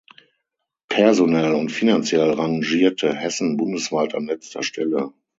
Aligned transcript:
Personell 0.89 1.53
und 1.53 1.71
finanziell 1.71 2.31
rangierte 2.31 3.13
Hessen 3.13 3.55
bundesweit 3.55 4.15
an 4.15 4.25
letzter 4.25 4.63
Stelle. 4.63 5.11